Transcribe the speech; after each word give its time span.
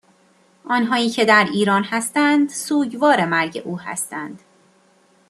آنهایی 0.65 1.09
که 1.09 1.25
در 1.25 1.47
ایران 1.53 1.83
هستند 1.83 2.49
سوگوار 2.49 3.25
مرگ 3.25 3.61
او 3.65 3.79
هستند 3.79 4.41